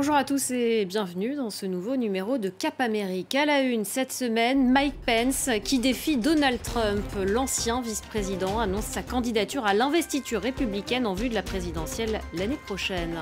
[0.00, 3.34] Bonjour à tous et bienvenue dans ce nouveau numéro de Cap Amérique.
[3.34, 7.02] À la une cette semaine, Mike Pence qui défie Donald Trump.
[7.26, 13.18] L'ancien vice-président annonce sa candidature à l'investiture républicaine en vue de la présidentielle l'année prochaine.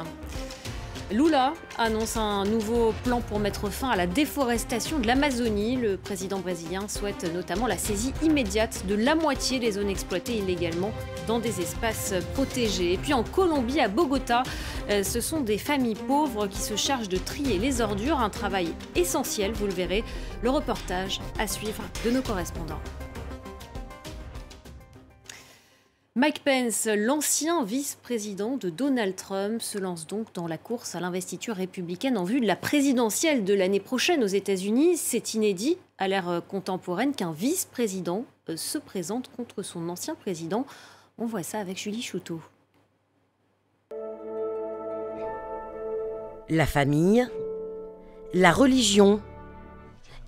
[1.13, 5.77] Lula annonce un nouveau plan pour mettre fin à la déforestation de l'Amazonie.
[5.77, 10.93] Le président brésilien souhaite notamment la saisie immédiate de la moitié des zones exploitées illégalement
[11.29, 12.95] dans des espaces protégés.
[12.95, 14.43] Et puis en Colombie, à Bogota,
[14.91, 18.75] euh, ce sont des familles pauvres qui se chargent de trier les ordures, un travail
[18.97, 20.03] essentiel, vous le verrez.
[20.43, 22.81] Le reportage à suivre de nos correspondants.
[26.19, 31.55] Mike Pence, l'ancien vice-président de Donald Trump, se lance donc dans la course à l'investiture
[31.55, 34.97] républicaine en vue de la présidentielle de l'année prochaine aux États-Unis.
[34.97, 40.65] C'est inédit à l'ère contemporaine qu'un vice-président euh, se présente contre son ancien président.
[41.19, 42.41] On voit ça avec Julie Chouteau.
[46.49, 47.29] La famille,
[48.33, 49.21] la religion,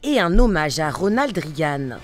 [0.03, 1.99] et un hommage à Ronald Reagan.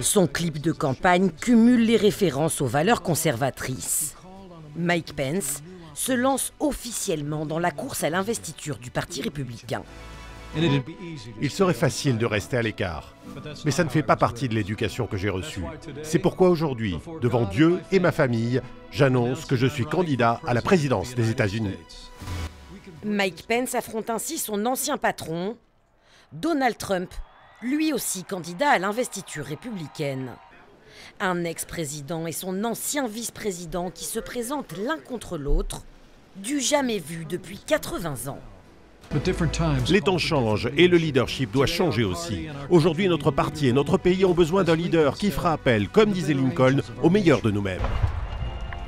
[0.00, 4.16] Son clip de campagne cumule les références aux valeurs conservatrices.
[4.76, 5.62] Mike Pence
[5.94, 9.82] se lance officiellement dans la course à l'investiture du Parti républicain.
[11.40, 13.14] Il serait facile de rester à l'écart,
[13.64, 15.64] mais ça ne fait pas partie de l'éducation que j'ai reçue.
[16.02, 20.60] C'est pourquoi aujourd'hui, devant Dieu et ma famille, j'annonce que je suis candidat à la
[20.60, 21.78] présidence des États-Unis.
[23.04, 25.56] Mike Pence affronte ainsi son ancien patron,
[26.32, 27.12] Donald Trump,
[27.60, 30.30] lui aussi candidat à l'investiture républicaine.
[31.20, 35.82] Un ex-président et son ancien vice-président qui se présentent l'un contre l'autre,
[36.36, 38.38] du jamais vu depuis 80 ans.
[39.90, 42.48] Les temps changent et le leadership doit changer aussi.
[42.70, 46.32] Aujourd'hui, notre parti et notre pays ont besoin d'un leader qui fera appel, comme disait
[46.32, 47.82] Lincoln, au meilleur de nous-mêmes.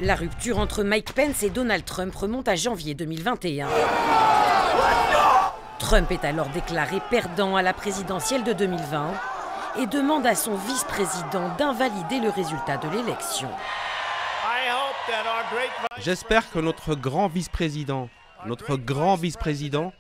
[0.01, 3.69] La rupture entre Mike Pence et Donald Trump remonte à janvier 2021.
[5.85, 9.13] Trump est alors déclaré perdant à la présidentielle de 2020
[9.81, 13.51] et demande à son vice-président d'invalider le résultat de l'élection.
[15.99, 18.09] J'espère que notre grand vice-président,
[18.47, 19.93] notre grand vice-président,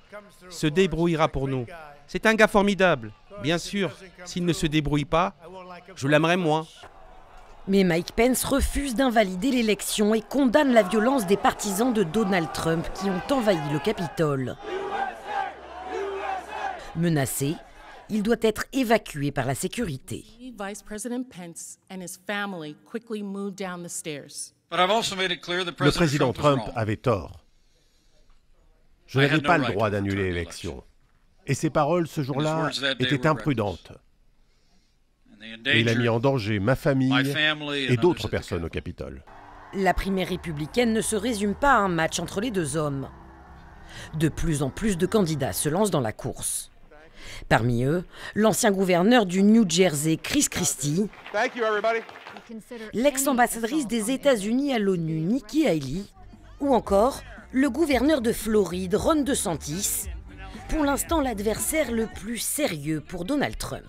[0.48, 1.66] se débrouillera pour nous.
[2.06, 3.12] C'est un gars formidable.
[3.42, 3.90] Bien sûr,
[4.24, 5.34] s'il ne se débrouille pas,
[5.96, 6.66] je l'aimerais moins.
[7.68, 12.86] Mais Mike Pence refuse d'invalider l'élection et condamne la violence des partisans de Donald Trump
[12.94, 14.56] qui ont envahi le Capitole.
[16.96, 17.56] Menacé,
[18.08, 20.24] il doit être évacué par la sécurité.
[24.70, 27.44] Le président Trump avait tort.
[29.06, 30.82] Je n'avais pas le droit d'annuler l'élection.
[31.46, 33.92] Et ses paroles ce jour-là étaient imprudentes.
[35.66, 37.12] Et il a mis en danger ma famille
[37.88, 39.22] et d'autres personnes au Capitole.
[39.74, 43.08] La primaire républicaine ne se résume pas à un match entre les deux hommes.
[44.14, 46.70] De plus en plus de candidats se lancent dans la course.
[47.48, 48.04] Parmi eux,
[48.34, 51.08] l'ancien gouverneur du New Jersey, Chris Christie,
[52.92, 56.02] l'ex-ambassadrice des États-Unis à l'ONU, Nikki Haley,
[56.60, 60.06] ou encore le gouverneur de Floride, Ron DeSantis,
[60.68, 63.84] pour l'instant l'adversaire le plus sérieux pour Donald Trump.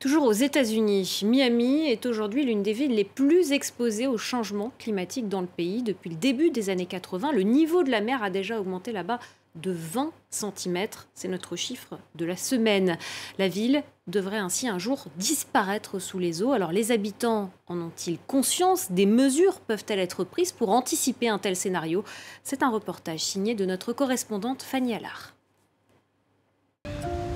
[0.00, 5.28] Toujours aux États-Unis, Miami est aujourd'hui l'une des villes les plus exposées au changement climatique
[5.28, 5.82] dans le pays.
[5.82, 9.18] Depuis le début des années 80, le niveau de la mer a déjà augmenté là-bas
[9.56, 10.86] de 20 cm.
[11.14, 12.96] C'est notre chiffre de la semaine.
[13.38, 16.52] La ville devrait ainsi un jour disparaître sous les eaux.
[16.52, 18.90] Alors les habitants en ont-ils conscience?
[18.90, 22.04] Des mesures peuvent-elles être prises pour anticiper un tel scénario?
[22.42, 25.34] C'est un reportage signé de notre correspondante Fanny Allard.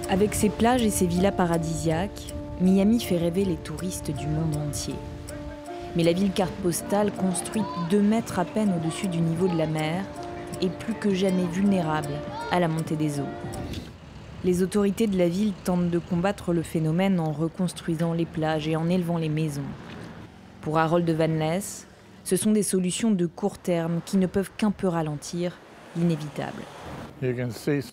[0.08, 4.94] Avec ses plages et ses villas paradisiaques, Miami fait rêver les touristes du monde entier.
[5.96, 9.66] Mais la ville carte postale, construite 2 mètres à peine au-dessus du niveau de la
[9.66, 10.04] mer,
[10.60, 12.10] est plus que jamais vulnérable
[12.50, 13.28] à la montée des eaux.
[14.44, 18.76] Les autorités de la ville tentent de combattre le phénomène en reconstruisant les plages et
[18.76, 19.62] en élevant les maisons.
[20.60, 21.86] Pour Harold Van Ness,
[22.24, 25.56] ce sont des solutions de court terme qui ne peuvent qu'un peu ralentir
[25.96, 26.62] l'inévitable.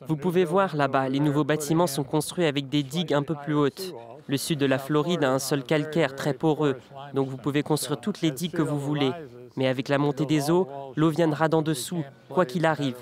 [0.07, 3.53] Vous pouvez voir là-bas, les nouveaux bâtiments sont construits avec des digues un peu plus
[3.53, 3.93] hautes.
[4.27, 6.77] Le sud de la Floride a un sol calcaire très poreux,
[7.13, 9.11] donc vous pouvez construire toutes les digues que vous voulez.
[9.57, 12.95] Mais avec la montée des eaux, l'eau viendra d'en dessous, quoi qu'il arrive.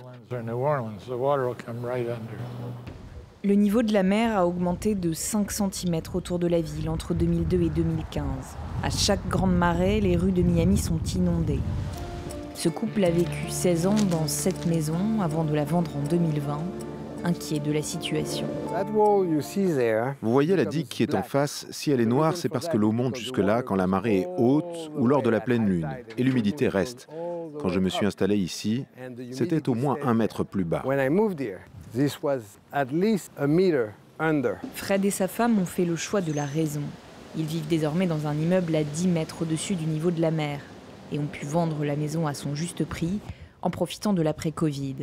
[3.42, 7.14] Le niveau de la mer a augmenté de 5 cm autour de la ville entre
[7.14, 8.24] 2002 et 2015.
[8.84, 11.62] À chaque grande marée, les rues de Miami sont inondées.
[12.54, 16.60] Ce couple a vécu 16 ans dans cette maison avant de la vendre en 2020,
[17.24, 18.46] inquiet de la situation.
[20.22, 22.78] Vous voyez la digue qui est en face, si elle est noire, c'est parce que
[22.78, 26.24] l'eau monte jusque-là quand la marée est haute ou lors de la pleine lune, et
[26.24, 27.08] l'humidité reste.
[27.62, 28.86] Quand je me suis installé ici,
[29.32, 30.84] c'était au moins un mètre plus bas.
[34.76, 36.82] Fred et sa femme ont fait le choix de la raison.
[37.38, 40.60] Ils vivent désormais dans un immeuble à 10 mètres au-dessus du niveau de la mer
[41.12, 43.20] et ont pu vendre la maison à son juste prix
[43.62, 44.96] en profitant de l'après-Covid.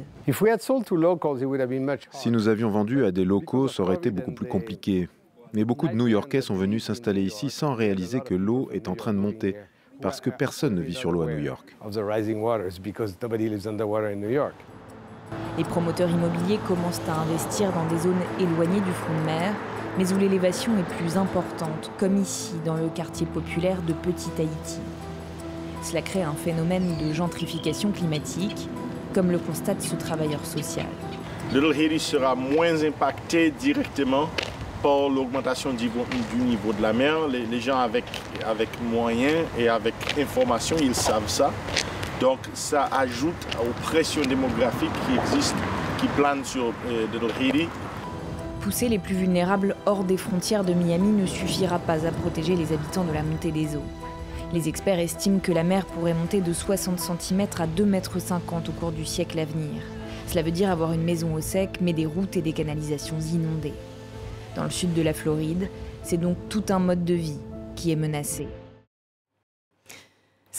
[2.10, 5.08] Si nous avions vendu à des locaux, ça aurait été beaucoup plus compliqué.
[5.52, 9.12] Mais beaucoup de New-Yorkais sont venus s'installer ici sans réaliser que l'eau est en train
[9.12, 9.56] de monter,
[10.02, 11.76] parce que personne ne vit sur l'eau à New York.
[15.58, 19.54] Les promoteurs immobiliers commencent à investir dans des zones éloignées du front de mer,
[19.98, 24.80] mais où l'élévation est plus importante, comme ici, dans le quartier populaire de Petit Haïti.
[25.86, 28.68] Cela crée un phénomène de gentrification climatique,
[29.14, 30.88] comme le constate ce travailleur social.
[31.52, 34.28] Little Haiti sera moins impacté directement
[34.82, 35.88] par l'augmentation du,
[36.40, 37.28] niveau de la mer.
[37.28, 38.02] Les, gens avec,
[38.44, 41.52] avec moyens et avec information, ils savent ça.
[42.20, 45.62] Donc ça ajoute aux pressions démographiques qui existent,
[46.00, 47.68] qui planent sur euh, Little Haiti.
[48.60, 52.72] Pousser les plus vulnérables hors des frontières de Miami ne suffira pas à protéger les
[52.72, 54.05] habitants de la montée des eaux.
[54.52, 58.00] Les experts estiment que la mer pourrait monter de 60 cm à 2,50 m
[58.68, 59.82] au cours du siècle à venir.
[60.28, 63.74] Cela veut dire avoir une maison au sec, mais des routes et des canalisations inondées.
[64.54, 65.68] Dans le sud de la Floride,
[66.02, 67.38] c'est donc tout un mode de vie
[67.74, 68.46] qui est menacé.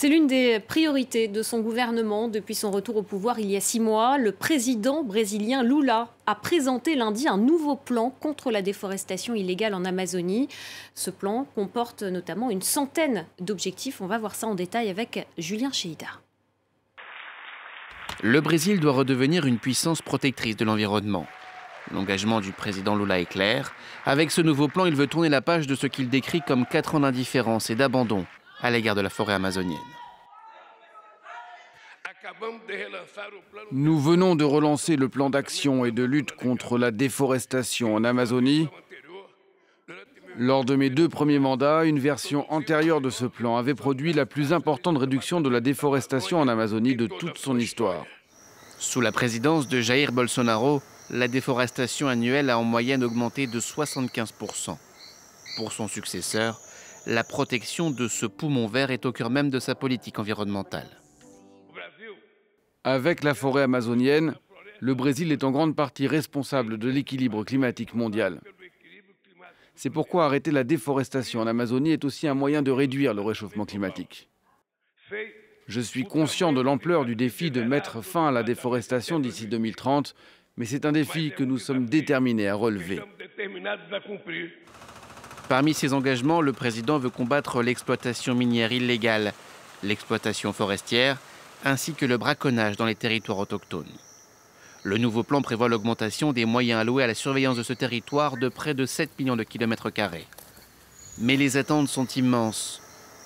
[0.00, 3.60] C'est l'une des priorités de son gouvernement depuis son retour au pouvoir il y a
[3.60, 4.16] six mois.
[4.16, 9.84] Le président brésilien Lula a présenté lundi un nouveau plan contre la déforestation illégale en
[9.84, 10.46] Amazonie.
[10.94, 14.00] Ce plan comporte notamment une centaine d'objectifs.
[14.00, 16.06] On va voir ça en détail avec Julien Cheida.
[18.22, 21.26] Le Brésil doit redevenir une puissance protectrice de l'environnement.
[21.92, 23.74] L'engagement du président Lula est clair.
[24.06, 26.94] Avec ce nouveau plan, il veut tourner la page de ce qu'il décrit comme quatre
[26.94, 28.26] ans d'indifférence et d'abandon
[28.60, 29.78] à l'égard de la forêt amazonienne.
[33.72, 38.68] Nous venons de relancer le plan d'action et de lutte contre la déforestation en Amazonie.
[40.36, 44.26] Lors de mes deux premiers mandats, une version antérieure de ce plan avait produit la
[44.26, 48.04] plus importante réduction de la déforestation en Amazonie de toute son histoire.
[48.78, 54.76] Sous la présidence de Jair Bolsonaro, la déforestation annuelle a en moyenne augmenté de 75%.
[55.56, 56.60] Pour son successeur,
[57.08, 61.00] la protection de ce poumon vert est au cœur même de sa politique environnementale.
[62.84, 64.34] Avec la forêt amazonienne,
[64.80, 68.40] le Brésil est en grande partie responsable de l'équilibre climatique mondial.
[69.74, 73.64] C'est pourquoi arrêter la déforestation en Amazonie est aussi un moyen de réduire le réchauffement
[73.64, 74.28] climatique.
[75.66, 80.14] Je suis conscient de l'ampleur du défi de mettre fin à la déforestation d'ici 2030,
[80.58, 83.00] mais c'est un défi que nous sommes déterminés à relever.
[85.48, 89.32] Parmi ses engagements, le président veut combattre l'exploitation minière illégale,
[89.82, 91.16] l'exploitation forestière,
[91.64, 93.86] ainsi que le braconnage dans les territoires autochtones.
[94.82, 98.50] Le nouveau plan prévoit l'augmentation des moyens alloués à la surveillance de ce territoire de
[98.50, 100.26] près de 7 millions de kilomètres carrés.
[101.16, 102.82] Mais les attentes sont immenses.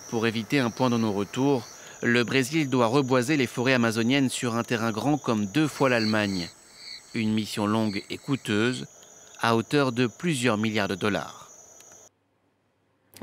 [0.08, 1.66] Pour éviter un point de non-retour,
[2.02, 6.48] le Brésil doit reboiser les forêts amazoniennes sur un terrain grand comme deux fois l'Allemagne.
[7.14, 8.86] Une mission longue et coûteuse,
[9.40, 11.41] à hauteur de plusieurs milliards de dollars.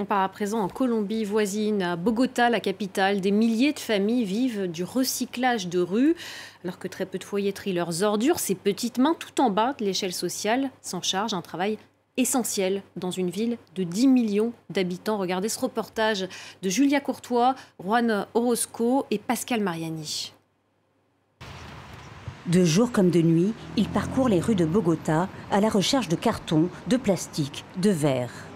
[0.02, 3.20] On part à présent en Colombie voisine, à Bogota, la capitale.
[3.20, 6.16] Des milliers de familles vivent du recyclage de rue,
[6.64, 8.40] alors que très peu de foyers trient leurs ordures.
[8.40, 11.34] Ces petites mains, tout en bas de l'échelle sociale, s'en chargent.
[11.34, 11.78] Un travail
[12.16, 15.18] essentiel dans une ville de 10 millions d'habitants.
[15.18, 16.30] Regardez ce reportage
[16.62, 20.32] de Julia Courtois, Juan Orozco et Pascal Mariani.
[22.48, 26.16] De jour comme de nuit, ils parcourent les rues de Bogota à la recherche de
[26.16, 28.49] cartons, de plastique, de verre.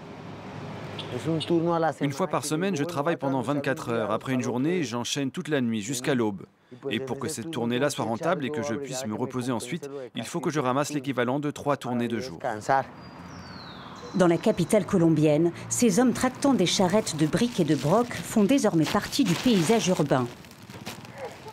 [2.00, 4.10] Une fois par semaine, je travaille pendant 24 heures.
[4.10, 6.42] Après une journée, j'enchaîne toute la nuit jusqu'à l'aube.
[6.90, 10.24] Et pour que cette tournée-là soit rentable et que je puisse me reposer ensuite, il
[10.24, 12.38] faut que je ramasse l'équivalent de trois tournées de jour.
[14.14, 18.44] Dans la capitale colombienne, ces hommes tractant des charrettes de briques et de brocs font
[18.44, 20.26] désormais partie du paysage urbain.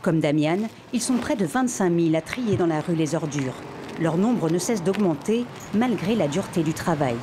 [0.02, 3.56] Comme Damian, ils sont près de 25 000 à trier dans la rue les ordures.
[4.00, 7.16] Leur nombre ne cesse d'augmenter malgré la dureté du travail.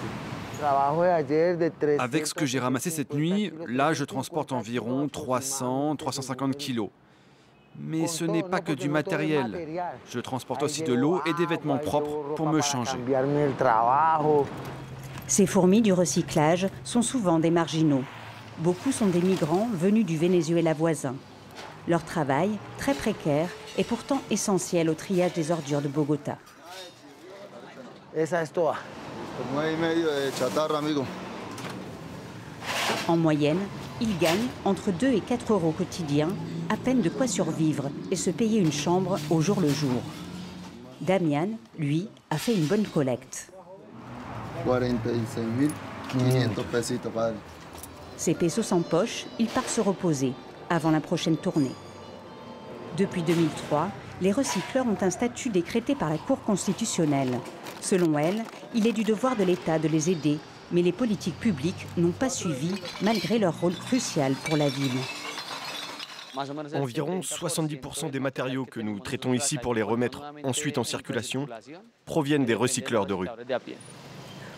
[1.99, 6.91] Avec ce que j'ai ramassé cette nuit, là je transporte environ 300, 350 kilos.
[7.81, 9.69] Mais ce n'est pas que du matériel.
[10.11, 12.99] Je transporte aussi de l'eau et des vêtements propres pour me changer.
[15.29, 18.03] Ces fourmis du recyclage sont souvent des marginaux.
[18.59, 21.15] Beaucoup sont des migrants venus du Venezuela voisin.
[21.87, 26.37] Leur travail, très précaire, est pourtant essentiel au triage des ordures de Bogota.
[33.07, 33.59] En moyenne,
[34.01, 36.31] Il gagne entre 2 et 4 euros quotidiens,
[36.69, 40.01] à peine de quoi survivre et se payer une chambre au jour le jour.
[41.01, 43.51] Damian, lui, a fait une bonne collecte.
[48.17, 50.33] Ses pesos en poche, il part se reposer
[50.71, 51.75] avant la prochaine tournée.
[52.97, 53.89] Depuis 2003,
[54.21, 57.39] les recycleurs ont un statut décrété par la Cour constitutionnelle.
[57.81, 58.43] Selon elle,
[58.75, 60.39] il est du devoir de l'État de les aider,
[60.73, 64.99] mais les politiques publiques n'ont pas suivi malgré leur rôle crucial pour la ville.
[66.75, 71.47] Environ 70% des matériaux que nous traitons ici pour les remettre ensuite en circulation
[72.05, 73.29] proviennent des recycleurs de rue.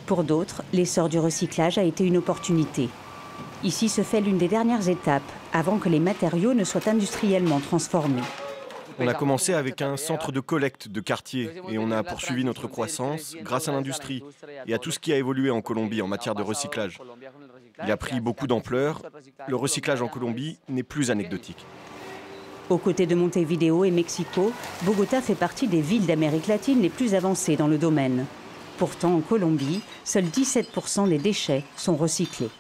[0.07, 2.89] Pour d'autres, l'essor du recyclage a été une opportunité.
[3.63, 8.23] Ici se fait l'une des dernières étapes avant que les matériaux ne soient industriellement transformés.
[9.01, 12.67] On a commencé avec un centre de collecte de quartier et on a poursuivi notre
[12.67, 14.23] croissance grâce à l'industrie
[14.67, 16.99] et à tout ce qui a évolué en Colombie en matière de recyclage.
[17.83, 19.03] Il a pris beaucoup d'ampleur.
[19.49, 21.65] Le recyclage en Colombie n'est plus anecdotique.
[22.69, 24.53] Aux côtés de Montevideo et Mexico,
[24.83, 28.27] Bogota fait partie des villes d'Amérique latine les plus avancées dans le domaine.
[28.79, 32.51] Pourtant, en Colombie, seuls 17% des déchets sont recyclés.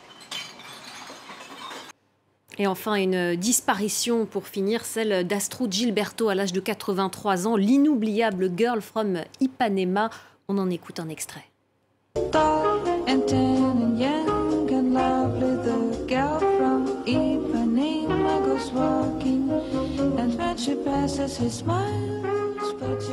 [2.60, 8.50] Et enfin, une disparition pour finir, celle d'Astrud Gilberto à l'âge de 83 ans, l'inoubliable
[8.54, 10.10] girl from Ipanema.
[10.46, 11.46] On en écoute un extrait.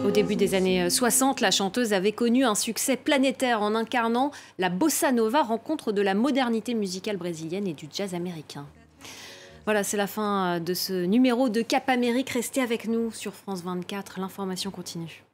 [0.06, 4.68] Au début des années 60, la chanteuse avait connu un succès planétaire en incarnant la
[4.68, 8.66] bossa nova, rencontre de la modernité musicale brésilienne et du jazz américain.
[9.68, 12.30] Voilà, c'est la fin euh, de ce numéro de Cap Amérique.
[12.30, 14.18] Restez avec nous sur France 24.
[14.18, 15.27] L'information continue.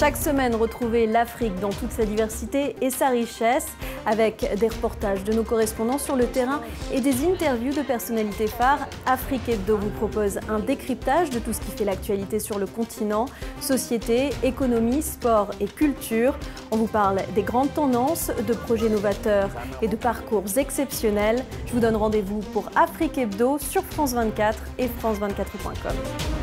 [0.00, 3.66] Chaque semaine, retrouvez l'Afrique dans toute sa diversité et sa richesse
[4.06, 8.88] avec des reportages de nos correspondants sur le terrain et des interviews de personnalités phares.
[9.04, 13.26] Afrique Hebdo vous propose un décryptage de tout ce qui fait l'actualité sur le continent,
[13.60, 16.34] société, économie, sport et culture.
[16.70, 19.50] On vous parle des grandes tendances, de projets novateurs
[19.82, 21.44] et de parcours exceptionnels.
[21.66, 26.39] Je vous donne rendez-vous pour Afrique Hebdo sur France 24 et france24.com.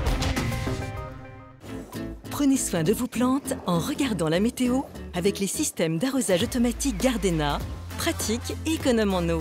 [2.38, 4.82] Prenez soin de vos plantes en regardant la météo
[5.16, 7.58] avec les systèmes d'arrosage automatique Gardena,
[7.98, 9.40] pratique et économe en eau.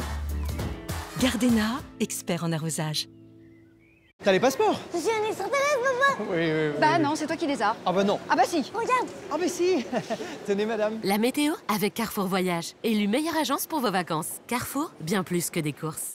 [1.21, 3.11] Gardena, expert en arrosage.
[4.25, 4.81] T'as les passeports?
[4.95, 6.81] Je suis un extraterrestre, papa Oui, oui, oui.
[6.81, 7.76] Bah non, c'est toi qui les as.
[7.85, 8.19] Ah bah non.
[8.31, 9.85] Ah bah si, regarde Ah bah si
[10.47, 10.99] Tenez, madame.
[11.05, 14.41] La météo avec Carrefour Voyage, élue meilleure agence pour vos vacances.
[14.47, 16.15] Carrefour, bien plus que des courses.